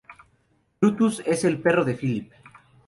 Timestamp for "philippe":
1.93-2.35